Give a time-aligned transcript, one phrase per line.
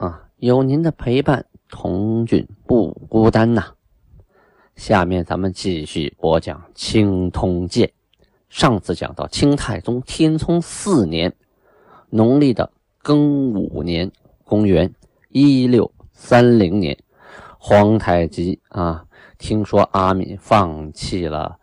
[0.00, 0.30] 啊！
[0.38, 3.74] 有您的陪伴，童俊不孤单呐。
[4.74, 7.86] 下面咱们继续播讲《清通鉴》。
[8.48, 11.36] 上次讲到清太宗天聪四年，
[12.08, 12.72] 农历的
[13.02, 14.10] 庚午年，
[14.42, 14.90] 公元
[15.28, 16.96] 一六三零年，
[17.58, 19.04] 皇太极啊，
[19.36, 21.58] 听说阿敏放弃了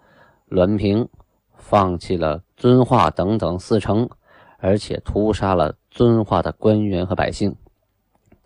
[0.48, 1.10] 滦平，
[1.56, 4.08] 放弃了遵化等等四城，
[4.60, 7.56] 而且屠杀了遵化的官员和百姓，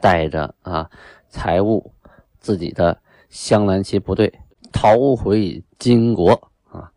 [0.02, 0.90] 带着啊
[1.30, 1.94] 财物，
[2.40, 4.34] 自己的镶蓝旗部队。
[4.74, 6.32] 逃回金国
[6.70, 6.90] 啊！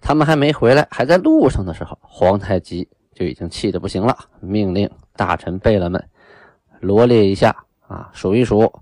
[0.00, 6.08] 他们还没回来，还在路上的时候，皇太极就已经气得不行了，命令大臣贝勒们
[6.78, 8.72] 罗列一下啊，数一数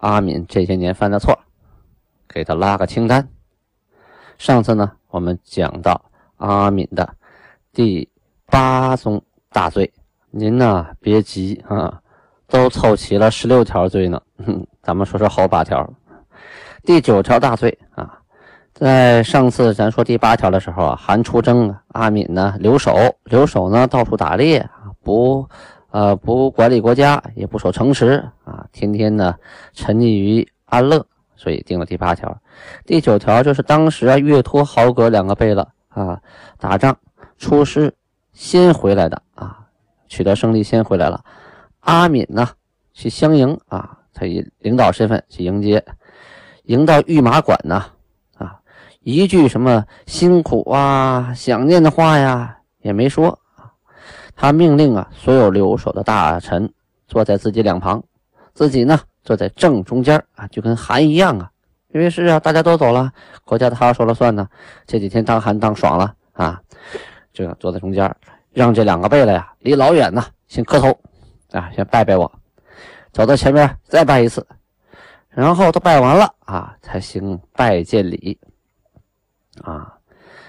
[0.00, 1.34] 阿敏这些年犯的错，
[2.28, 3.26] 给他拉个清单。
[4.36, 7.16] 上次呢，我们讲到阿敏的
[7.72, 8.06] 第
[8.44, 9.90] 八宗大罪，
[10.30, 11.99] 您呢别急啊，
[12.50, 14.20] 都凑齐了十六条罪呢，
[14.82, 15.88] 咱们说说后八条。
[16.82, 18.18] 第九条大罪啊，
[18.72, 25.46] 在上次咱说第八条的时候啊，韩出征啊，阿敏呢留守，留守呢到处打猎啊，不，
[25.90, 29.34] 呃不管理国家，也不守城池啊，天天呢
[29.72, 31.06] 沉溺于安乐，
[31.36, 32.36] 所以定了第八条。
[32.86, 36.18] 第九条就是当时啊，岳托、豪格两个贝勒啊，
[36.58, 36.96] 打仗
[37.36, 37.94] 出师
[38.32, 39.58] 先回来的啊，
[40.08, 41.22] 取得胜利先回来了。
[41.80, 42.48] 阿敏呢
[42.92, 45.84] 去相迎啊，他以领导身份去迎接。
[46.64, 47.84] 迎到御马馆呢，
[48.36, 48.60] 啊，
[49.00, 53.38] 一句什么辛苦啊、想念的话呀也没说。
[54.36, 56.72] 他命令啊，所有留守的大臣
[57.06, 58.02] 坐在自己两旁，
[58.54, 61.50] 自己呢坐在正中间啊，就跟韩一样啊。
[61.92, 63.10] 因为是啊，大家都走了，
[63.44, 64.46] 国家他说了算呢。
[64.86, 66.60] 这几天当韩当爽了啊，
[67.32, 68.14] 这个坐在中间，
[68.52, 70.96] 让这两个贝勒呀离老远呢，先磕头
[71.52, 72.30] 啊，先拜拜我，
[73.12, 74.46] 走到前面再拜一次。
[75.28, 78.36] 然后都拜完了啊，才行拜见礼
[79.62, 79.96] 啊。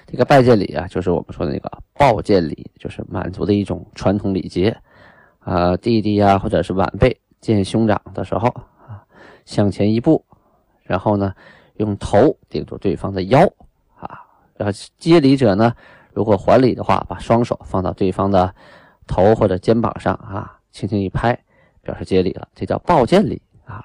[0.07, 4.75] 这个拜见礼啊，就是我们说的那个报见礼，就是满族的一种传统礼节
[5.39, 5.77] 啊。
[5.77, 8.47] 弟弟呀，或者是晚辈见兄长的时候
[8.87, 9.05] 啊，
[9.45, 10.25] 向前一步，
[10.83, 11.33] 然后呢，
[11.75, 13.39] 用头顶住对方的腰
[13.95, 14.19] 啊。
[14.55, 15.73] 然后接礼者呢，
[16.11, 18.53] 如果还礼的话，把双手放到对方的
[19.07, 21.37] 头或者肩膀上啊，轻轻一拍，
[21.81, 22.47] 表示接礼了。
[22.55, 23.83] 这叫报见礼啊。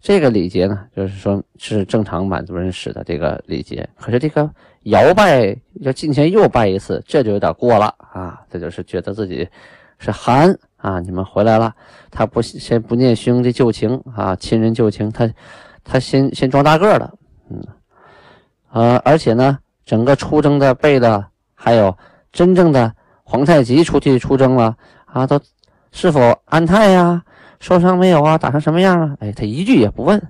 [0.00, 3.88] 这个礼节呢，就是说是正常满族人使的这个礼节。
[3.96, 4.50] 可是这个
[4.84, 8.42] 摇拜要进前又拜一次，这就有点过了啊！
[8.50, 9.48] 这就是觉得自己
[9.98, 11.72] 是寒啊，你们回来了，
[12.10, 15.30] 他不先不念兄弟旧情啊，亲人旧情，他
[15.84, 17.14] 他先先装大个的，
[17.48, 17.64] 嗯，
[18.72, 21.96] 呃，而且呢，整个出征的备的，还有
[22.32, 25.40] 真正的皇太极出去出征了啊，都
[25.92, 27.22] 是否安泰呀？
[27.60, 28.36] 受伤没有啊？
[28.36, 29.16] 打成什么样啊？
[29.20, 30.20] 哎，他一句也不问，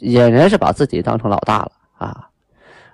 [0.00, 2.28] 俨然是把自己当成老大了啊！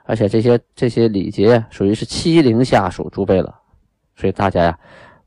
[0.04, 3.54] 而且这些这些礼节属于是欺凌下属诸贝了，
[4.14, 4.78] 所以大家呀，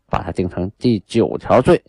[0.07, 1.81] 把他定成第九条罪。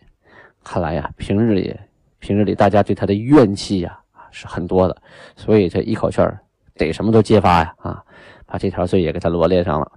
[0.64, 1.78] 看来呀，平日里
[2.18, 3.98] 平日里大家对他的怨气呀
[4.30, 4.96] 是很多的，
[5.36, 6.40] 所以这一口气儿
[6.74, 8.02] 得什么都揭发呀啊！
[8.46, 9.92] 把这条罪也给他罗列上了。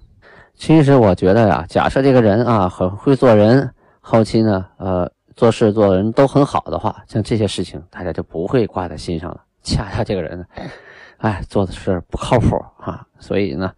[0.56, 5.12] 其实我觉得呀，假设这个人啊很会做人，后期呢，呃。
[5.36, 9.42] 做事做人都很好的话，像这些事情大家就不会挂在心上了。
[9.64, 10.46] 恰恰这个人，
[11.18, 13.74] 哎，做的事不靠谱啊，所以呢，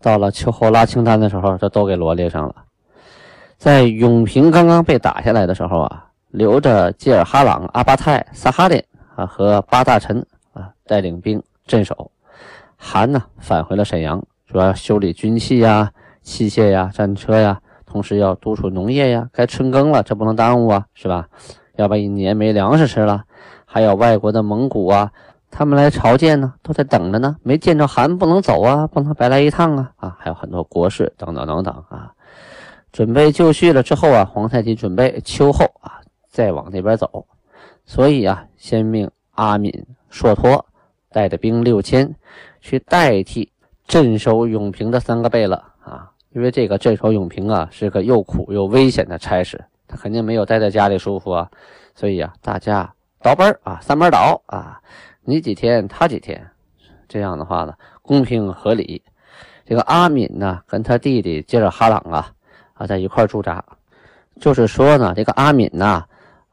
[0.00, 2.54] 到了秋后拉清单的时候，这都给罗列上了。
[3.58, 8.82] 在永平刚刚被打下来的时候啊，留着吉尔哈朗、阿巴泰、萨哈林
[9.14, 12.10] 啊和八大臣啊带领兵镇守。
[12.78, 17.60] 韩呢返回了沈阳，主要修理军器呀、器械呀、战车呀。
[17.94, 21.28] 同时要督促农业呀，该春耕了，这不能耽误啊，是吧？
[21.76, 23.22] 要不然一年没粮食吃了。
[23.64, 25.12] 还有外国的蒙古啊，
[25.48, 30.16] 他们来朝见呢，都在等着呢，没见着韩不能走啊，不能白来一趟啊啊！
[30.18, 32.12] 还有很多国事等等等等啊，
[32.90, 37.24] 准备就绪了之后啊，皇太极准备秋后啊再往那边走，
[37.86, 40.66] 所以啊，先命阿敏、硕托
[41.12, 42.12] 带着兵六千
[42.60, 43.52] 去代替
[43.86, 45.62] 镇守永平的三个贝勒。
[46.34, 51.48] 因为这个镇守永平啊，是个又苦又危险的差事，他肯定没有待在家里舒服啊。
[51.94, 52.92] 所以啊，大家
[53.22, 54.80] 倒班啊，三班倒啊，
[55.22, 56.44] 你几天他几天，
[57.08, 57.72] 这样的话呢，
[58.02, 59.00] 公平合理。
[59.64, 62.32] 这个阿敏呢，跟他弟弟吉尔哈朗啊
[62.72, 63.64] 啊在一块驻扎，
[64.40, 66.04] 就是说呢，这个阿敏呢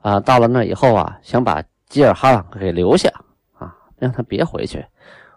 [0.02, 3.10] 啊到了那以后啊，想把吉尔哈朗给留下
[3.58, 4.86] 啊，让他别回去。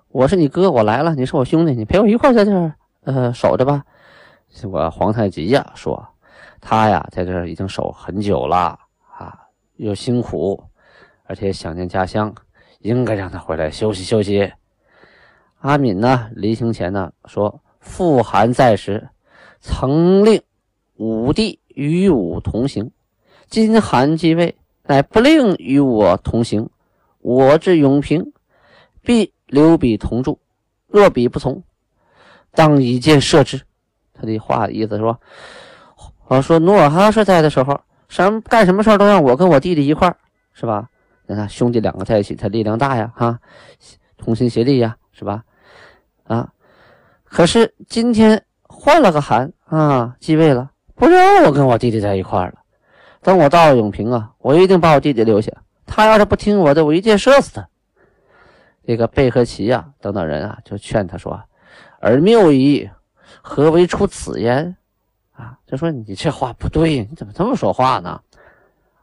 [0.08, 2.74] 我是你哥，我来了，你是我兄弟，你陪我一块在这儿
[3.04, 3.82] 呃守着吧。
[4.62, 6.06] 我皇太极呀说，
[6.60, 8.78] 他呀在这儿已经守很久了
[9.16, 9.38] 啊，
[9.76, 10.62] 又辛苦，
[11.24, 12.34] 而且想念家乡，
[12.80, 14.52] 应该让他回来休息休息。
[15.60, 17.60] 阿敏呢临行前呢说。
[17.86, 19.10] 父韩在时，
[19.60, 20.40] 曾令
[20.94, 22.90] 武帝与吾同行。
[23.46, 26.70] 今韩继位，乃不令与我同行。
[27.18, 28.32] 我至永平，
[29.02, 30.40] 必留彼同住。
[30.86, 31.62] 若彼不从，
[32.52, 33.60] 当以箭射之。
[34.14, 35.20] 他的话的意思是说
[36.28, 37.78] ：“我说努尔哈赤在的时候，
[38.08, 40.16] 什么干什么事都让我跟我弟弟一块儿，
[40.52, 40.88] 是吧？
[41.26, 43.38] 你看兄弟两个在一起，他力量大呀，哈，
[44.16, 45.42] 同心协力呀，是吧？
[46.24, 46.48] 啊。”
[47.24, 52.54] 可是今天换了个韩啊，继位了，不让我跟我弟弟在一块了。
[53.22, 55.50] 等我到了永平啊，我一定把我弟弟留下。
[55.84, 57.68] 他要是不听我的，我一箭射死他。
[58.86, 61.42] 这个贝克奇呀，等等人啊，就劝他说
[62.00, 62.88] ：“尔谬矣，
[63.46, 64.74] 何为出此言？”
[65.36, 68.20] 啊，就说你这话不对，你怎么这么说话呢？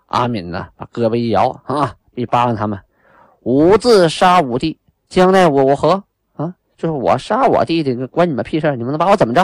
[0.08, 2.80] 阿敏呢，把胳膊一摇啊，一巴掌他们
[3.44, 6.04] ：“吾自杀吾弟，将奈我我何？”
[6.34, 8.76] 啊就是我杀我弟弟，关你们屁事！
[8.76, 9.42] 你们能把我怎么着？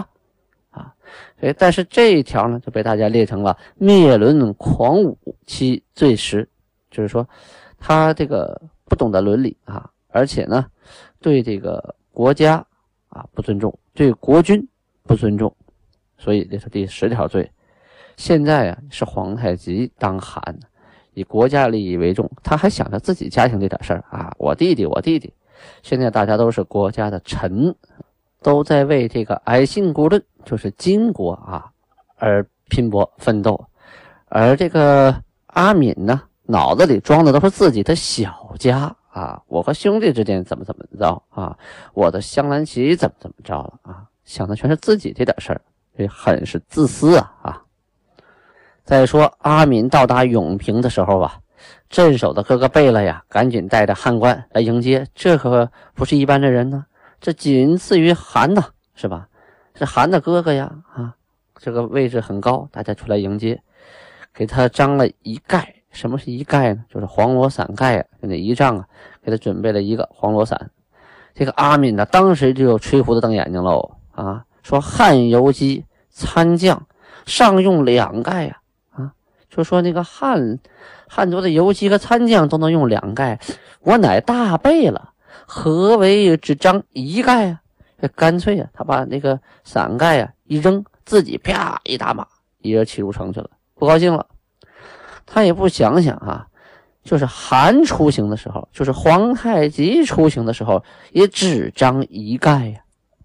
[0.71, 0.93] 啊，
[1.39, 6.47] 所以但是这一条呢，就被大家列成了灭伦狂武其罪实，
[6.89, 7.27] 就是说
[7.77, 10.65] 他这个不懂得伦理啊，而且呢，
[11.19, 12.65] 对这个国家
[13.09, 14.67] 啊不尊重，对国君
[15.07, 15.55] 不尊重，
[16.17, 17.49] 所以这是第十条罪。
[18.17, 20.41] 现在啊，是皇太极当汗，
[21.13, 25.33] 以国家利益为重，他还想着自己家庭这点事儿啊，我弟弟，我弟弟。
[25.81, 27.73] 现在大家都是国家的臣，
[28.41, 31.71] 都在为这个矮信古论，就是金国啊，
[32.17, 33.65] 而拼搏奋斗。
[34.29, 35.15] 而这个
[35.47, 41.57] 阿敏呢，脑子里装的都是自己的小家啊，我和兄弟之间怎么怎么着啊，
[41.93, 45.61] 我的香兰旗怎么怎么着了啊，想的全是自己这点事儿，
[45.97, 47.63] 这很是自私啊啊！
[48.83, 51.39] 再说阿敏到达永平的时候啊。
[51.89, 55.07] 镇守的哥哥贝勒呀，赶紧带着汉官来迎接。
[55.15, 56.85] 这可不是一般的人呢，
[57.21, 59.29] 这仅次于韩呐，是吧？
[59.73, 61.15] 是韩的哥哥呀，啊，
[61.55, 63.61] 这个位置很高，大家出来迎接，
[64.33, 65.73] 给他张了一盖。
[65.89, 66.83] 什么是一盖呢？
[66.89, 68.85] 就是黄罗伞盖啊，那仪仗啊，
[69.23, 70.69] 给他准备了一个黄罗伞。
[71.33, 76.87] 这个阿敏呢，当时就吹胡子瞪眼睛喽，啊，说汉游击参将
[77.25, 78.57] 上用两盖呀，
[78.91, 79.13] 啊，
[79.49, 80.59] 就说那个汉。
[81.09, 83.39] 汉族的游击和参将都能用两盖，
[83.79, 85.13] 我乃大备了，
[85.45, 87.61] 何为只张一盖啊？
[88.01, 92.27] 这干脆啊，他把那个伞盖啊一扔，自己啪一打马，
[92.59, 94.27] 一人骑入城去了，不高兴了。
[95.25, 96.45] 他也不想想啊，
[97.05, 100.83] 就是韩出行的时候，就是皇太极出行的时候，
[101.13, 102.81] 也只张一盖呀，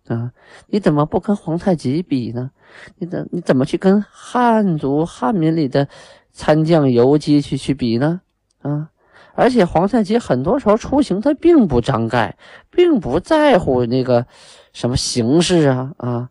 [0.08, 0.32] 啊
[0.66, 2.50] 你怎么不跟皇太极比呢？
[2.96, 5.88] 你怎你怎么去跟汉族汉民里的？
[6.34, 8.22] 参将游击去去比呢，
[8.62, 8.88] 啊！
[9.34, 12.38] 而且皇太极很多时候出行，他并不张盖，
[12.70, 14.26] 并不在乎那个
[14.72, 16.30] 什么形式啊啊，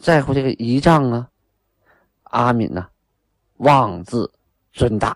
[0.00, 1.28] 在乎这个仪仗啊。
[2.22, 2.86] 阿敏呢，
[3.58, 4.32] 妄自
[4.72, 5.14] 尊大，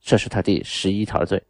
[0.00, 1.42] 这是他第十一条罪。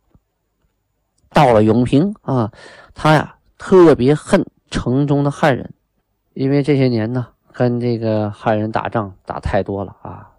[1.31, 2.51] 到了永平啊，
[2.93, 5.73] 他呀特别恨城中的汉人，
[6.37, 10.31] 因为这些年呢跟这个汉人打仗打太多了啊。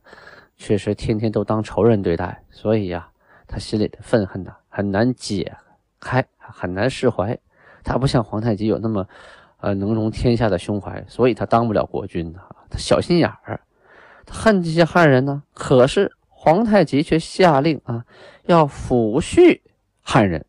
[0.55, 3.09] 确实天天都当仇人对待，所以呀，
[3.47, 5.55] 他心里的愤恨呐很难解
[5.99, 7.37] 开，很难释怀。
[7.83, 9.07] 他不像皇太极有那么，
[9.59, 12.49] 呃，能容天下的胸怀，所以他当不了国君啊。
[12.69, 13.59] 他小心眼儿，
[14.31, 15.41] 恨这些汉人呢。
[15.53, 18.05] 可是皇太极却下令啊，
[18.45, 19.61] 要抚恤
[20.01, 20.45] 汉人，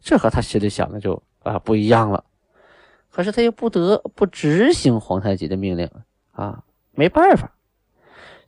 [0.00, 2.24] 这和他心里想的就啊不一样了。
[3.12, 5.88] 可是他又不得不执行皇太极的命令
[6.32, 7.52] 啊，没办法。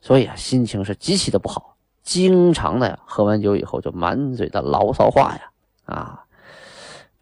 [0.01, 5.51] 所以啊，心情是极其的不好，经常的呀，喝完酒以后就满嘴的牢骚话呀，
[5.85, 6.25] 啊，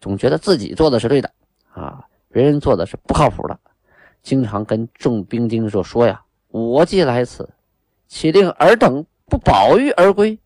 [0.00, 1.30] 总觉得自己做的是对的，
[1.72, 3.58] 啊，别人做的是不靠谱的，
[4.22, 7.48] 经常跟众兵丁说说呀，我既来此，
[8.08, 10.38] 岂令尔等不保玉而归？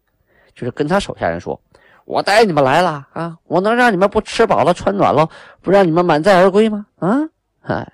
[0.54, 1.60] 就是跟他手下人说，
[2.08, 5.28] 我带你们来了啊，我能让你们不吃饱了穿暖了，
[5.60, 6.86] 不让你们满载而归吗？
[7.00, 7.28] 啊，
[7.60, 7.92] 哎，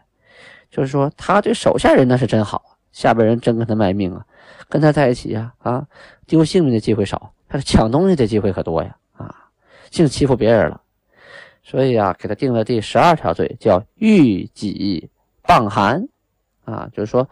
[0.71, 4.25] 就是说他对手下人那是真好，下边人真跟他卖命啊。
[4.69, 5.85] 跟他在一起呀，啊，
[6.29, 9.35] 丢性命的机会少，他是抢东西的机会可多呀，啊，
[9.91, 10.81] 净欺负别人了。
[11.65, 15.11] 所以啊，给他定了第十二条罪，叫欲己
[15.43, 16.07] 谤韩，
[16.65, 17.29] 啊，就是说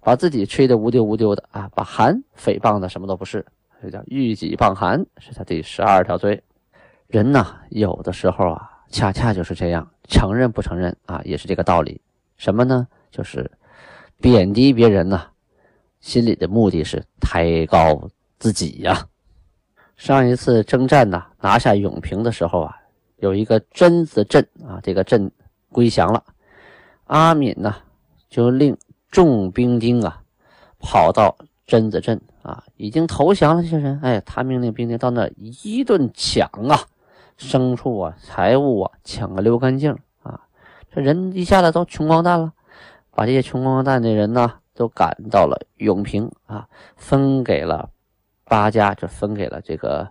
[0.00, 3.46] 把自己吹得无丢无丢的啊，把韩诽谤的什么都不是，
[3.84, 6.42] 这叫欲己谤韩，是他第十二条罪。
[7.06, 12.00] 人呐，有的时候啊，恰恰就是这样，承认不承认啊，也是这个道理。
[12.38, 12.88] 什么呢？
[13.10, 13.50] 就是
[14.22, 15.26] 贬低别人呐。
[16.00, 19.06] 心里的目的是抬高自己呀。
[19.98, 22.74] 上一次征战呐，拿下永平的时候啊，
[23.16, 25.30] 有一个榛子镇啊，这个镇
[25.70, 26.24] 归降了。
[27.04, 27.76] 阿敏呢，
[28.30, 28.74] 就令
[29.10, 30.22] 众兵丁啊，
[30.78, 31.36] 跑到
[31.66, 33.98] 榛子镇啊，已经投降了这些人。
[34.00, 36.78] 哎，他命令兵丁到那一顿抢啊，
[37.36, 40.40] 牲畜啊，财物啊，抢个溜干净啊。
[40.92, 42.52] 这人一下子都穷光蛋了，
[43.10, 44.52] 把这些穷光蛋的人呢。
[44.76, 47.88] 都赶到了永平啊，分给了
[48.44, 50.08] 八家，就分给了这个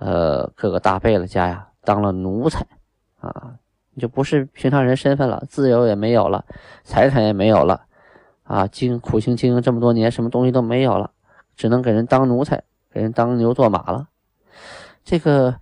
[0.00, 2.66] 呃各个大贝勒家呀，当了奴才
[3.20, 3.54] 啊，
[3.96, 6.44] 就不是平常人身份了，自由也没有了，
[6.82, 7.82] 财产也没有了
[8.42, 11.12] 啊，经苦心经营这么多年，什么东西都没有了，
[11.56, 14.08] 只能给人当奴才，给人当牛做马了。
[15.04, 15.58] 这个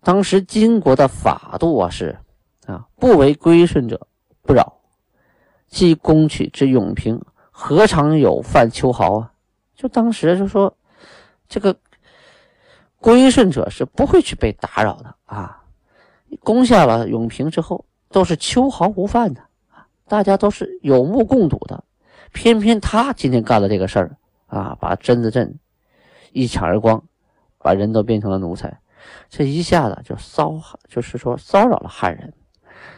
[0.00, 2.18] 当时金国的法度啊是
[2.66, 4.06] 啊，不为归顺者
[4.42, 4.80] 不扰，
[5.68, 7.20] 既攻取之永平。
[7.50, 9.32] 何尝有犯秋毫啊？
[9.76, 10.76] 就当时就说，
[11.48, 11.76] 这个
[12.98, 15.62] 归顺者是不会去被打扰的啊。
[16.40, 19.40] 攻下了永平之后，都是秋毫无犯的，
[20.08, 21.84] 大家都是有目共睹的。
[22.32, 24.16] 偏偏他今天干了这个事儿
[24.54, 25.58] 啊，把榛子镇
[26.32, 27.02] 一抢而光，
[27.58, 28.78] 把人都变成了奴才，
[29.28, 30.54] 这一下子就骚，
[30.88, 32.32] 就是说骚扰了汉人，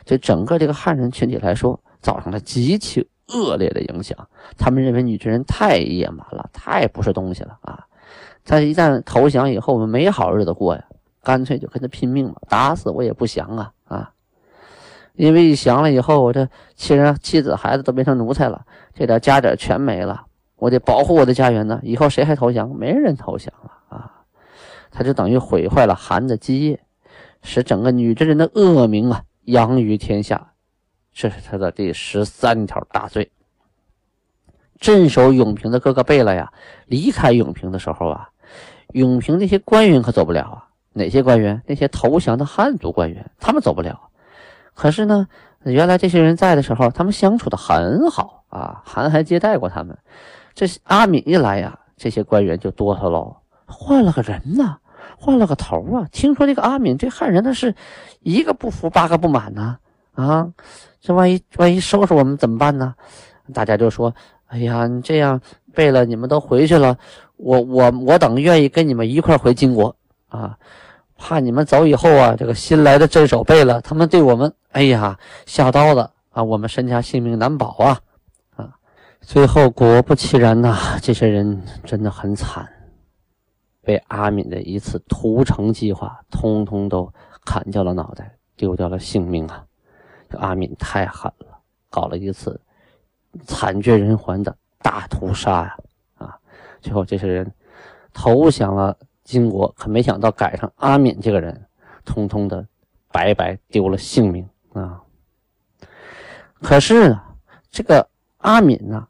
[0.05, 3.09] 对整个这个汉人群体来说，造成了极其。
[3.35, 4.17] 恶劣的影响，
[4.57, 7.85] 他们认为女真人太野蛮了，太不是东西了啊！
[8.45, 10.85] 他一旦投降以后，我们没好日子过呀，
[11.25, 14.13] 干脆就跟他拼命吧，打死我也不降啊啊！
[15.15, 20.26] 因为一降了以后，我这妻人、妻子、孩子都变成奴才了，这点家底全没了，
[20.57, 21.81] 我得保护我的家园呢。
[21.83, 22.69] 以后谁还投降？
[22.75, 24.13] 没人投降了啊！
[24.91, 26.81] 他就等于毁坏了韩的基业，
[27.43, 30.53] 使整个女真人的恶名啊扬于天下。
[31.13, 33.31] 这是他的第十三条大罪。
[34.79, 36.53] 镇守永平的哥哥贝勒呀，
[36.87, 38.29] 离开永平的时候啊，
[38.93, 40.69] 永平那些官员可走不了啊。
[40.93, 41.63] 哪些官员？
[41.67, 44.09] 那些投降的汉族官员，他们走不了。
[44.73, 45.29] 可是呢，
[45.63, 49.99] 原来这些人在的时候，他们相处的很好啊，韩还接待过他们。
[50.57, 53.37] 这阿敏一来呀，这些官员就哆嗦喽，
[53.67, 54.79] 换了个人呢，
[55.19, 56.09] 换了个头啊。
[56.11, 57.75] 听说这个阿敏对汉人，那是
[58.21, 59.77] 一个不服八个不满呢
[60.15, 60.49] 啊。
[61.03, 62.95] 这万一万一收拾我们怎么办呢？
[63.53, 64.13] 大家就说
[64.49, 65.39] ：“哎呀，你这样
[65.75, 66.97] 贝勒，你们都回去了，
[67.37, 69.95] 我我我等愿意跟你们一块回金国
[70.31, 70.57] 啊！
[71.19, 77.77] 怕你们走以后啊，这个新来的镇守贝勒，他们对我们，哎呀，下刀子啊，我们身家性命难保！
[77.77, 78.01] 啊！
[79.27, 82.65] 最后果不其然呐，这些人真的很惨，
[83.83, 87.13] 被阿敏的一次屠城计划，通通都
[87.45, 89.67] 砍掉了脑袋，丢掉了性命啊！
[90.39, 91.59] 阿敏太狠了，
[91.91, 92.61] 搞了一次
[93.45, 95.77] 惨绝人寰的大屠杀呀！
[96.19, 96.39] 啊，
[96.81, 97.53] 最后这些人
[98.13, 101.67] 投降了金国，可没想到赶上阿敏这个人，
[102.05, 102.65] 通通的
[103.11, 105.03] 白白丢了性命啊！
[106.63, 107.21] 可是呢，
[107.73, 109.07] 这个阿敏呢，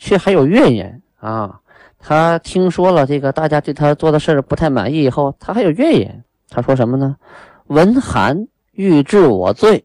[0.00, 1.60] 却还有怨言啊！
[1.98, 6.24] 他听说了这个大家对他做的事不太满意以后，他还有怨言。
[6.48, 7.14] 他说什么呢？
[7.66, 9.84] 文韩欲治我罪。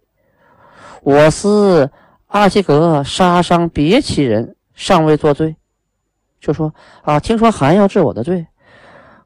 [1.04, 1.92] 我司
[2.28, 5.56] 阿基格杀伤别旗人，尚未作罪，
[6.40, 8.48] 就说啊，听说韩要治我的罪。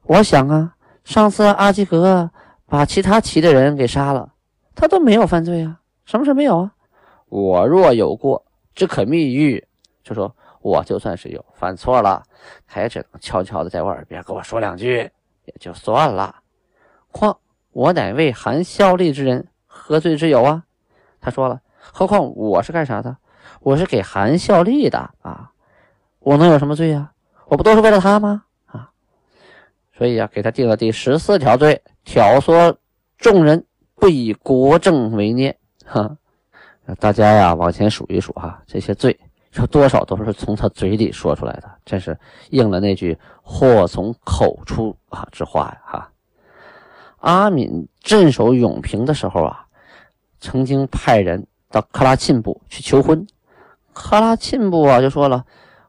[0.02, 2.28] 我想啊，上次阿基格
[2.66, 4.28] 把其他旗的人给杀了，
[4.74, 6.72] 他都没有犯罪啊，什么事没有啊？
[7.28, 8.44] 我若有过，
[8.74, 9.62] 只可密谕，
[10.02, 12.22] 就说我就算是有犯错了，
[12.66, 15.10] 他也只能悄悄的在我耳边跟我说两句，
[15.44, 16.36] 也就算了。
[17.10, 17.38] 况
[17.72, 20.64] 我乃为韩效力之人，何罪之有啊？
[21.20, 21.60] 他说了。
[21.92, 23.16] 何况我是干啥的？
[23.60, 25.50] 我是给韩效力的啊！
[26.18, 27.10] 我能有什么罪呀？
[27.46, 28.44] 我不都是为了他吗？
[28.66, 28.90] 啊！
[29.96, 32.76] 所以啊，给他定了第十四条罪：挑唆
[33.16, 33.64] 众人
[33.94, 35.56] 不以国政为念。
[35.86, 36.16] 哈，
[37.00, 39.18] 大家呀，往前数一数哈，这些罪
[39.50, 42.18] 说多少都是从他嘴里说出来的，真是
[42.50, 45.80] 应了那句“祸从口出”啊之话呀！
[45.84, 46.12] 哈，
[47.18, 49.66] 阿敏镇守永平的时候啊，
[50.40, 51.46] 曾经派人。
[51.72, 53.24] 到克拉沁部去求婚，
[53.92, 55.44] 克拉沁部啊就说了：“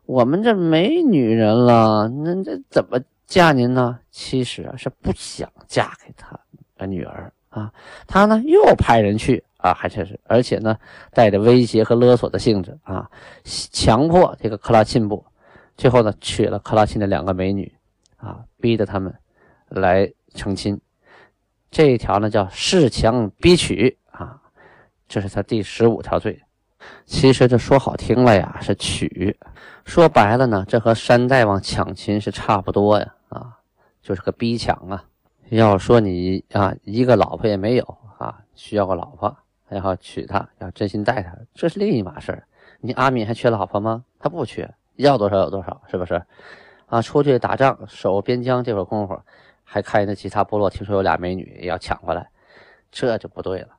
[0.05, 3.97] 我们这没女人了，那这怎么嫁您呢？
[4.11, 6.39] 其实啊，是不想嫁给他
[6.77, 7.73] 的女儿啊。
[8.05, 10.75] 他呢又派人去啊，还真是，而且呢
[11.13, 13.09] 带着威胁和勒索的性质啊，
[13.43, 15.23] 强迫这个克拉沁部，
[15.77, 17.71] 最后呢娶了克拉沁的两个美女
[18.17, 19.13] 啊，逼着他们
[19.69, 20.79] 来成亲。
[21.69, 24.41] 这一条呢叫恃强逼娶啊，
[25.07, 26.41] 这是他第十五条罪。
[27.05, 29.07] 其实这说好听了呀，是娶；
[29.85, 33.57] 说白了呢，这和山大王抢亲是差不多呀，啊，
[34.01, 35.03] 就是个逼抢啊。
[35.49, 39.37] 要说你啊，一个老婆也没有啊，需要个老婆，
[39.79, 42.43] 还要娶她，要真心待她，这是另一码事儿。
[42.79, 44.03] 你阿敏还缺老婆吗？
[44.19, 46.21] 他不缺，要多少有多少，是不是？
[46.87, 49.19] 啊，出去打仗守边疆这会儿功夫，
[49.63, 52.29] 还看那其他部落，听说有俩美女要抢回来，
[52.91, 53.69] 这就不对了。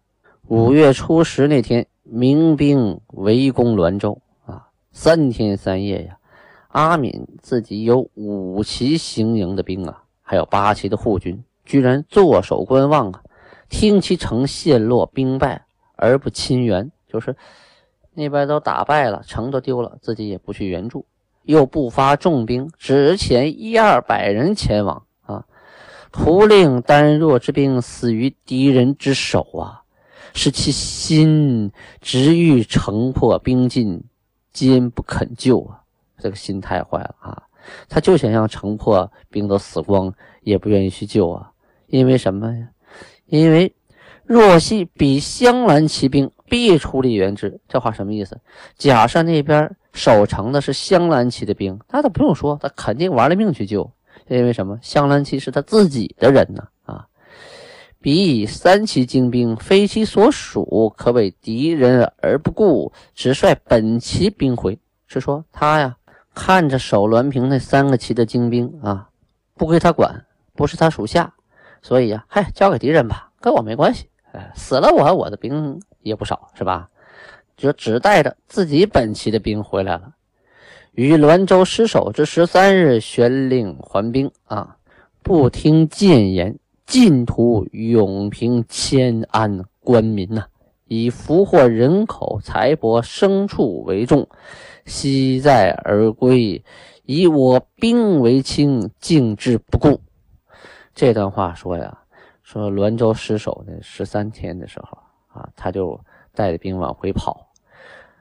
[0.47, 1.87] 五月初十那天。
[2.05, 6.19] 民兵围攻滦州啊，三天三夜呀。
[6.67, 13.23] 阿敏自己有五旗行营的兵啊，还有八旗的护军，居然坐守观望啊，
[13.69, 15.65] 听其城陷落兵败
[16.03, 17.37] 而不亲援，就是
[18.15, 21.07] 那边都打败了，城都丢了，自己也不去援助，
[21.45, 25.47] 又不发重兵，只遣一二百人前往啊，
[26.11, 29.79] 徒令单弱之兵死于敌人之手啊。
[30.35, 34.03] 是其心直欲城破兵尽，
[34.51, 35.83] 坚不肯救啊！
[36.19, 37.43] 这个心太坏了啊！
[37.87, 41.53] 他就想让城破兵都死光，也不愿意去救啊！
[41.89, 42.67] 因为什么呀？
[43.27, 43.75] 因为
[44.25, 47.61] 若系比香兰骑兵，必出力援之。
[47.69, 48.41] 这话什么意思？
[48.77, 53.91] 假设那边守城的是香兰骑的兵，那他不用说，他肯定玩了命去救。
[54.29, 54.79] 因为什么？
[54.81, 56.69] 香兰骑是他自己的人呢。
[56.85, 57.07] 啊
[58.01, 64.77] 彼以三旗精兵，非其所属，可为敌人而不顾，只率本旗兵回。
[65.07, 65.97] 是说他呀，
[66.35, 69.09] 看着守滦平那三个旗的精兵啊，
[69.55, 70.25] 不归他管，
[70.55, 71.33] 不是他属下，
[71.81, 74.07] 所以呀，嗨，交给敌人吧，跟我没关系。
[74.33, 76.89] 哎，死了我，我的兵也不少，是吧？
[77.57, 80.15] 就只带着自己本旗的兵回来了。
[80.93, 84.77] 于滦州失守之十三日，宣令还兵啊，
[85.23, 86.59] 不听谏言。
[86.85, 90.45] 尽图永平迁安官民呐，
[90.89, 94.29] 以俘获人口、财帛、牲畜为重，
[94.85, 96.63] 惜在而归，
[97.05, 100.03] 以我兵为轻，敬之不顾。
[100.95, 102.02] 这段话说呀，
[102.43, 105.99] 说滦州失守那十三天的时候啊，他就
[106.35, 107.49] 带着兵往回跑，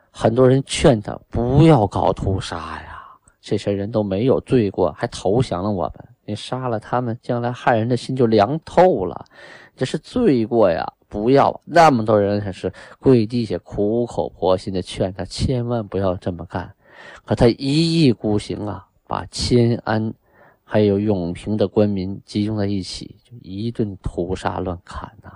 [0.10, 3.04] 很多人劝他不要搞屠杀呀，
[3.42, 6.08] 这些人都没有罪过，还投降了我们。
[6.26, 9.26] 你杀了他们，将来汉人的心就凉透了，
[9.76, 10.94] 这是罪过呀！
[11.10, 16.74] 不要那么多人，可是跪地下苦口婆心的劝他，千万不要这么干。
[17.26, 20.14] 可他一意孤行啊，把迁安
[20.72, 25.30] 还有永平的官民集中在一起，就一顿屠杀乱砍呐，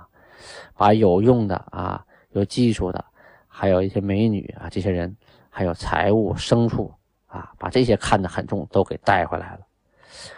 [0.74, 3.04] 把有用的啊、有技术的，
[3.46, 5.14] 还有一些美女啊，这些人，
[5.50, 6.90] 还有财物、牲畜
[7.26, 9.60] 啊，把这些看得很重，都给带回来了。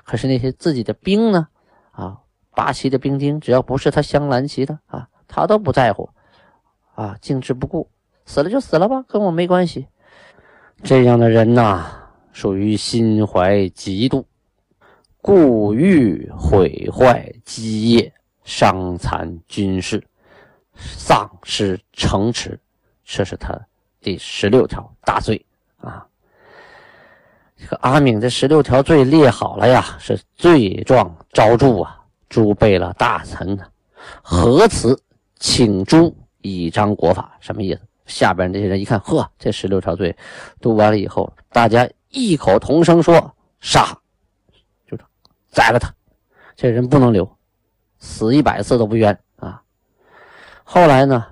[0.03, 1.47] 可是那些自己的兵呢？
[1.93, 2.19] 啊，
[2.57, 6.11] 八旗的兵丁，只要不是他镶蓝旗的啊，他都不在乎，
[6.97, 7.89] 啊，静之不顾，
[8.27, 9.87] 死了就死了吧，跟我没关系。
[10.83, 11.87] 这样的人呐，
[12.33, 14.25] 属于心怀嫉妒，
[15.29, 18.11] 故欲毁坏基业，
[18.45, 20.03] 伤残军事，
[20.75, 22.59] 丧失城池，
[23.05, 23.55] 这是他
[24.01, 25.45] 第十六条大罪
[25.83, 26.03] 啊。
[27.59, 32.03] 这个阿敏这十六条罪列好了呀，是罪状昭著啊。
[32.31, 33.67] 诸备了大臣呢，
[34.23, 34.99] 何辞
[35.39, 37.37] 请诸以彰国法？
[37.39, 37.81] 什么意思？
[38.07, 40.17] 下边这些人一看，呵，这十六条罪
[40.59, 43.95] 读完了以后，大家异口同声说：杀，
[45.59, 45.93] 宰了他。
[46.55, 47.29] 这人不能留，
[47.99, 49.61] 死一百次都不冤啊。
[50.63, 51.27] 后来呢，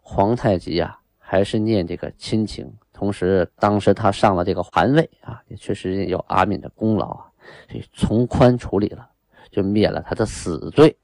[0.00, 2.72] 皇太极呀，还是念这个亲情。
[2.92, 7.26] 同时，当时他上了这个汗位啊，也确实有阿敏的功劳啊，
[7.68, 9.08] 所以从宽处理了，
[9.50, 10.96] 就灭了他的死罪，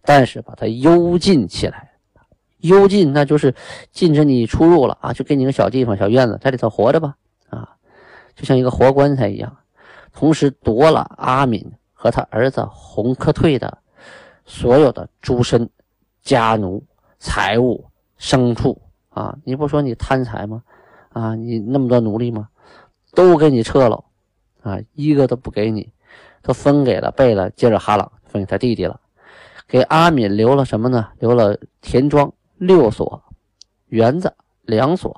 [0.00, 1.90] 但是把他幽禁起来。
[2.60, 3.54] 幽禁那就是
[3.90, 7.14] 禁止你出入了啊，就给你个小地方、小院子，在里头活着吧
[7.50, 7.76] 啊，
[8.34, 9.54] 就像一个活棺材一样。
[10.12, 11.70] 同时夺了阿敏
[12.02, 13.78] 和他儿子洪克退的
[14.44, 15.70] 所有的诸身、
[16.20, 16.82] 家奴、
[17.20, 17.84] 财物、
[18.18, 20.64] 牲畜啊，你不说你贪财吗？
[21.10, 22.48] 啊，你那么多奴隶吗？
[23.14, 24.02] 都给你撤了，
[24.62, 25.92] 啊，一个都不给你，
[26.42, 29.00] 都分给了贝勒接着哈朗，分给他弟弟了。
[29.68, 31.10] 给阿敏留了什么呢？
[31.20, 33.22] 留了田庄六所，
[33.86, 35.16] 园子两所，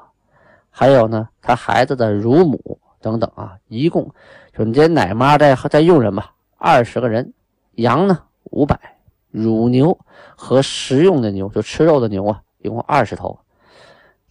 [0.68, 4.12] 还有呢，他孩子的乳母等等啊，一共
[4.52, 6.33] 就你这奶妈在在佣人吧，
[6.66, 7.34] 二十个人，
[7.72, 8.96] 羊呢五百，
[9.30, 9.98] 乳牛
[10.34, 13.38] 和食用的牛就吃肉的牛啊，一共二十头。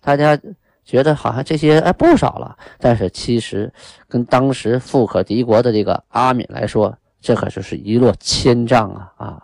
[0.02, 0.36] 大家
[0.84, 3.72] 觉得好像这些哎不少了，但是其实
[4.08, 9.44] 跟当时富可敌国的这个阿敏来说，这可就是一落千丈啊啊！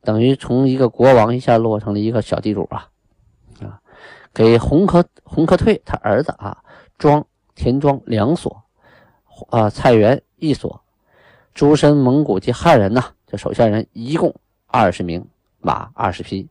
[0.00, 2.88] 等于从一个国王一下落成了一个小地主啊
[3.60, 3.78] 啊！
[4.32, 6.56] 给洪可洪可退他儿子啊
[6.96, 7.22] 庄。
[7.54, 8.62] 田庄两所，
[9.50, 10.80] 啊，菜园一所，
[11.58, 14.32] 诸身蒙古及汉人呐，这手下人一共
[14.68, 15.26] 二十名，
[15.58, 16.48] 马二十匹。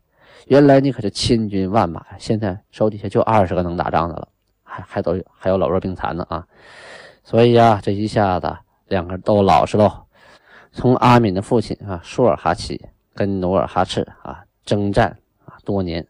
[0.48, 4.28] 原来你可是千军万马，现在手底下就二十个能打仗的了，
[4.64, 6.46] 还还都还有老弱病残的啊。
[7.24, 8.54] 所以呀，这一下子
[8.90, 9.90] 两个人都老实喽。
[10.74, 12.78] 从阿敏的父亲啊，舒尔哈齐
[13.16, 16.06] 跟努尔哈赤啊征战啊多年，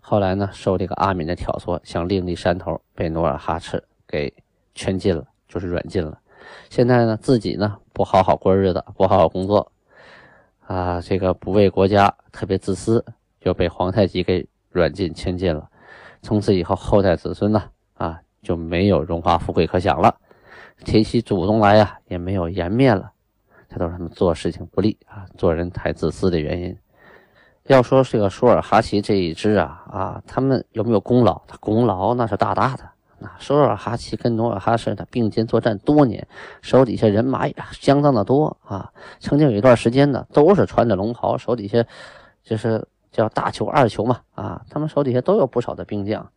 [0.00, 3.82] 后来呢，受这个阿敏的挑唆，想另立山头，被努尔哈赤。
[4.06, 4.32] 给
[4.76, 6.16] 圈禁了，就是软禁了。
[6.70, 9.72] 现在呢，自己呢不好好过日子，不好好工作，
[10.66, 13.04] 啊，这个不为国家，特别自私，
[13.40, 15.68] 就被皇太极给软禁圈禁了。
[16.22, 17.62] 从此以后，后代子孙呢，
[17.94, 20.14] 啊，就没有荣华富贵可享了，
[20.84, 23.12] 提起祖宗来呀，也没有颜面了。
[23.68, 26.76] 这都是他们做事情不利啊，做人太自私的原因。
[27.64, 31.42] 要说这个舒尔哈齐这一支啊，啊，他们有没有功劳？
[31.46, 32.84] 他功劳那是大大的。
[33.20, 36.28] 那舒尔哈齐跟努尔哈赤他并肩作战多年，
[36.62, 38.92] 手底下人马也相当的多啊。
[39.18, 41.84] 曾经有一段时间呢，都是穿着龙袍，手底下
[42.44, 46.30] 就是叫大酋、二酋嘛啊，他们手底下都有不少的兵将，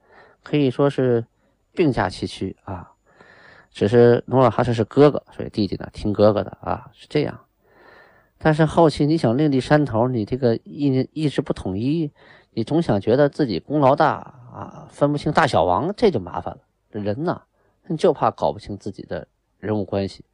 [0.44, 1.26] 可以说是
[1.74, 2.92] 并驾齐驱啊。
[3.70, 7.40] 只是努尔哈赤是哥哥，所以弟弟呢听哥哥的啊，是这样。
[8.38, 12.12] 但是后期你想另立山头，你这个意意志不统一，
[12.50, 16.62] 你总想觉得自己功劳大啊，分不清大小王，这就麻烦了。
[17.00, 17.42] 人呐，
[17.88, 19.28] 你就怕搞不清自己的
[19.60, 20.26] 人物关系。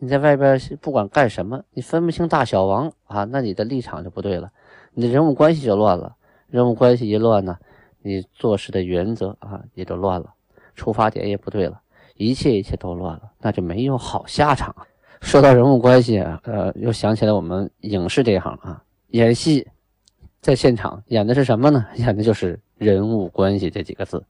[0.00, 4.52] 你在外边不管干什么，你分不清大小王啊，那你的立场就不对了，
[4.92, 6.14] 你的人物关系就乱了。
[6.46, 7.58] 人物关系一乱呢，
[8.00, 10.32] 你做事的原则啊也就乱了，
[10.74, 11.80] 出发点也不对了，
[12.14, 14.74] 一切一切都乱了，那就没有好下场。
[15.20, 19.66] 说到人物关系啊，呃，又想起来我们影视这一行啊，演戏
[20.40, 21.84] 在现场演的是什么呢？
[21.96, 24.24] 演的就是人物关系这几个字。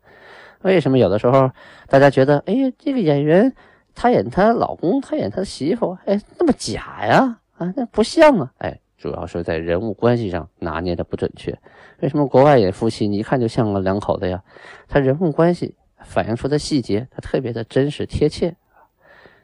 [0.63, 1.51] 为什么有的时候
[1.89, 3.55] 大家觉得，哎呀，这个演员
[3.95, 7.39] 他演他老公，他演他媳妇，哎，那么假呀？
[7.57, 8.53] 啊，那不像啊？
[8.59, 11.57] 哎，主要是在人物关系上拿捏的不准确。
[12.01, 14.43] 为什么国外演夫妻，你一看就像个两口子呀？
[14.89, 18.55] 他人物关系反映出的细节，他特别的真实贴切。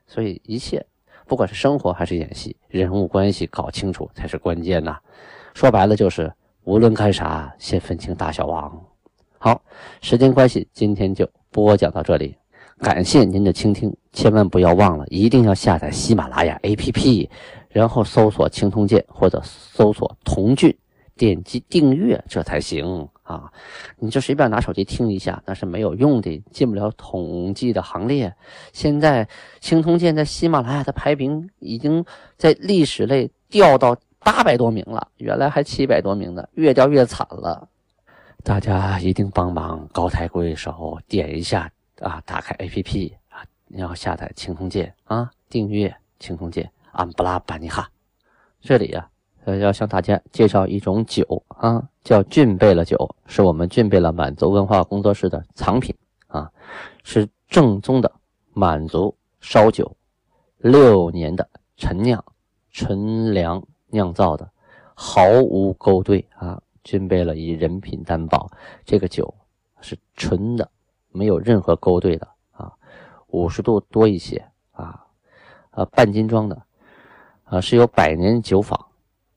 [0.07, 0.87] 所以一切，
[1.27, 4.99] 不管是生活还是演戏，人物关系搞清楚才是关键呐。
[5.55, 6.33] 说白了就是，
[6.65, 8.85] 无论干啥，先分清大小王。
[9.45, 9.61] 好，
[10.01, 12.35] 时间关系，今天就播讲到这里，
[12.79, 17.29] 感谢您的倾听，千万不要忘了，一定要下载喜马拉雅 APP，
[17.69, 20.75] 然后搜索“青铜剑”或者搜索“童俊”，
[21.15, 23.53] 点击订阅，这才行啊！
[23.99, 28.35] 你就随便拿手机听一下，那是没有用的，进不了统计的行列。
[28.73, 29.29] 现在
[29.61, 32.03] 青铜剑在喜马拉雅的排名已经
[32.39, 37.69] 在历史类掉到八百多名了，原来还七百多名的，越掉越惨了。
[38.45, 42.23] 大家一定帮忙高抬贵手，点一下啊！
[42.27, 47.89] 打开 APP 啊，你要下载青铜剑啊，订阅青铜剑安布拉巴尼哈。
[48.61, 49.09] 这里呀，
[49.47, 56.53] 呃，要向大家介绍一种酒啊，叫俊贝勒酒，是我们俊贝勒满族文化工作室的藏品啊，
[57.03, 58.13] 是正宗的
[58.53, 59.97] 满族烧酒，
[60.59, 62.23] 六年的陈酿、
[62.71, 64.47] 纯粮酿造的，
[64.93, 66.61] 毫无勾兑啊。
[66.85, 68.51] 均备了以人品担保，
[68.85, 69.35] 这个酒
[69.81, 70.71] 是纯的，
[71.11, 72.73] 没有任何勾兑的啊，
[73.29, 75.07] 五十度多一些啊，
[75.71, 76.63] 啊半斤装的，
[77.45, 78.79] 啊是由百年酒坊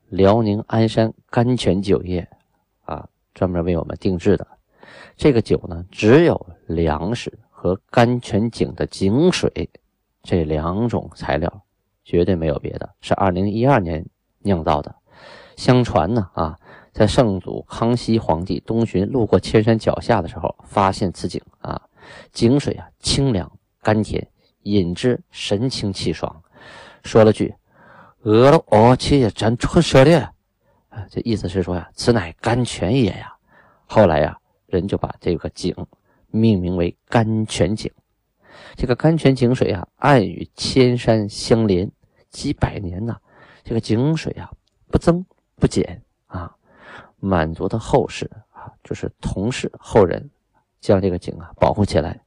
[0.08, 2.28] 辽宁鞍山甘泉酒业
[2.84, 4.46] 啊专门为我们定制的。
[5.16, 9.70] 这个酒呢，只有粮食和甘泉井的井水
[10.22, 11.62] 这两种材料，
[12.04, 14.04] 绝对没有别的，是二零一二年
[14.40, 14.94] 酿造的。
[15.56, 16.58] 相传呢啊。
[16.98, 21.80] 在圣祖康熙皇帝东巡路过千山脚下的时候，发现此井啊，
[22.32, 23.48] 井水啊清凉
[23.80, 24.28] 甘甜，
[24.64, 26.42] 饮之神清气爽。
[27.04, 27.54] 说了句
[28.26, 30.18] ：“俄罗哦，且咱出舍的。”
[30.90, 33.32] 啊，这意思是说呀，此乃甘泉也呀。
[33.86, 35.72] 后来呀，人就把这个井
[36.32, 37.88] 命名为甘泉井。
[38.74, 41.88] 这个甘泉井水啊，暗与千山相连，
[42.28, 43.16] 几百年呐，
[43.62, 44.50] 这个井水啊
[44.90, 45.24] 不增
[45.60, 46.56] 不减啊。
[47.20, 50.30] 满族的后世啊，就是同氏后人，
[50.80, 52.20] 将这个井啊保护起来，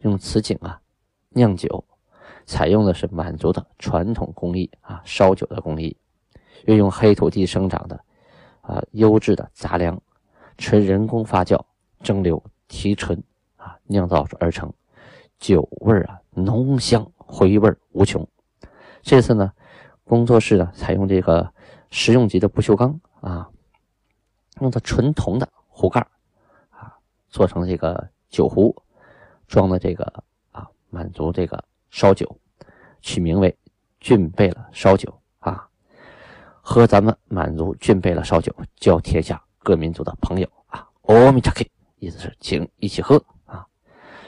[0.00, 0.80] 用此井啊
[1.30, 1.84] 酿酒，
[2.46, 5.96] 采用的是满族的传统工艺啊，烧酒的工艺，
[6.66, 8.00] 运用黑土地生长的
[8.62, 10.00] 啊优质的杂粮，
[10.58, 11.60] 纯人工发酵、
[12.02, 13.22] 蒸馏、提纯
[13.56, 14.72] 啊酿造而成，
[15.38, 18.26] 酒味啊浓香，回味无穷。
[19.02, 19.52] 这次呢，
[20.04, 21.52] 工作室呢采用这个
[21.90, 23.48] 实用级的不锈钢啊，
[24.60, 26.00] 用的纯铜的壶盖
[26.70, 26.94] 啊，
[27.28, 28.74] 做成这个酒壶，
[29.46, 30.04] 装的这个
[30.52, 31.62] 啊满族这个。
[31.92, 32.38] 烧酒，
[33.02, 33.52] 取名为
[33.98, 35.68] “俊贝了烧酒”啊，
[36.62, 40.86] 和咱们满族“俊贝了烧酒”叫天下各民族的朋友啊。
[41.02, 41.68] 阿弥陀佛，
[41.98, 43.66] 意思是请一起喝啊。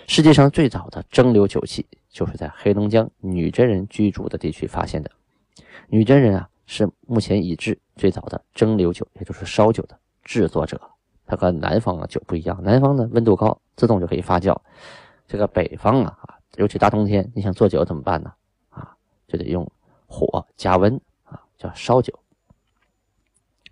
[0.09, 5.09] 世界上最早的蒸馏酒器，就是在黑龙江女真人居住的地区发现的。
[5.87, 10.81] 女真人啊，是目前已知最早的蒸馏酒，也就是烧酒的制作者。
[11.27, 14.57] 它和南方的酒不一样，南方呢温度高，自动就可以发酵。
[15.27, 16.39] 这个北方啊啊。
[16.57, 18.31] 尤其大冬天，你想做酒怎么办呢？
[18.69, 18.95] 啊，
[19.27, 19.67] 就得用
[20.07, 22.13] 火加温啊，叫烧酒。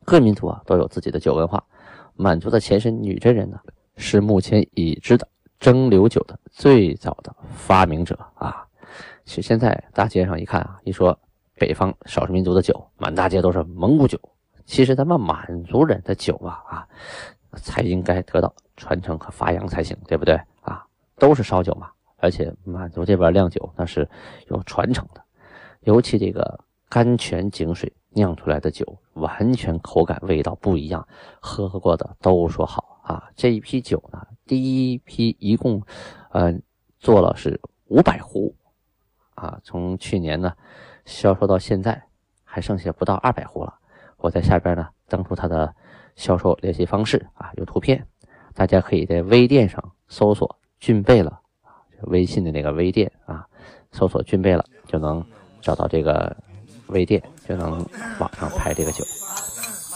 [0.02, 1.62] 各民族啊都有自己的酒文化。
[2.14, 3.60] 满族的前身女真人呢，
[3.96, 8.66] 是目前已知的蒸馏酒的最早的发明者啊。
[9.26, 11.18] 其实现在大街上一看啊，一说
[11.56, 14.18] 北方少数民族的酒，满大街都是蒙古酒。
[14.70, 16.86] 其实咱们满族人的酒啊啊，
[17.56, 20.86] 才应该得到传承和发扬才行，对不对啊？
[21.16, 21.90] 都是烧酒嘛。
[22.18, 24.08] 而且满族这边酿酒那是
[24.46, 25.20] 有传承的，
[25.80, 31.04] 尤其这个甘泉井水酿出来的酒，完全口感味道不一样，
[31.40, 33.28] 喝过的都说好啊。
[33.34, 35.82] 这一批酒呢，第一批一共，
[36.30, 36.56] 呃，
[37.00, 38.54] 做了是五百壶，
[39.34, 40.52] 啊，从去年呢
[41.04, 42.00] 销售到现在
[42.44, 43.74] 还剩下不到二百壶了。
[44.20, 45.74] 我在下边呢登出他的
[46.16, 48.06] 销售联系方式啊，有图片，
[48.54, 51.40] 大家可以在微店上搜索“俊贝了”。
[52.04, 53.46] 微信的那个微店啊，
[53.92, 55.22] 搜索“俊贝了”就能
[55.60, 56.34] 找到这个
[56.86, 57.72] 微店，就能
[58.18, 59.04] 网上拍这个酒。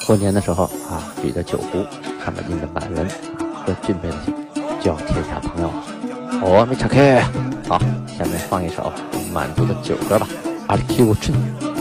[0.07, 1.83] 过年的时候啊，举着酒壶，
[2.23, 3.09] 上面印着满文，
[3.55, 4.33] 喝俊贝的酒，
[4.83, 5.71] 叫天下朋友。
[6.43, 7.23] 我没岔开，
[7.67, 8.93] 好，下面放一首
[9.33, 10.29] 满族的酒歌吧，
[10.69, 11.74] 阿 Q 镇。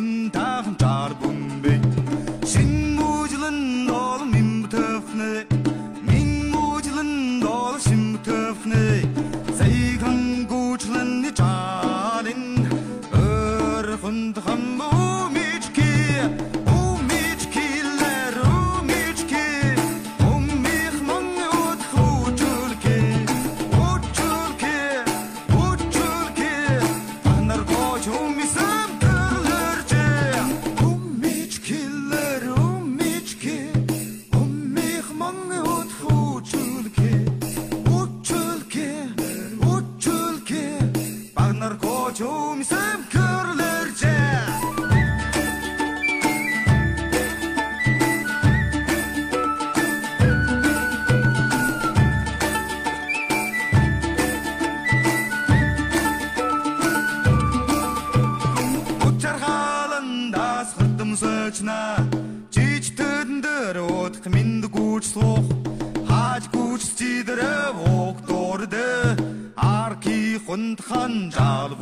[0.00, 0.49] 等待
[70.90, 71.76] 看杂了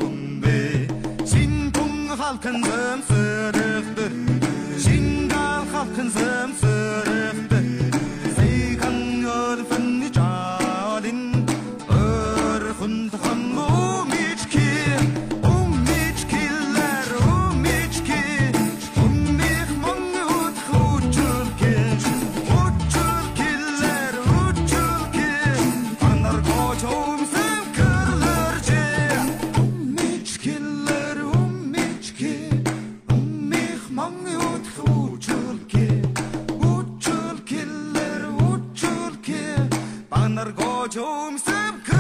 [40.38, 41.53] наркочумся
[41.85, 41.97] в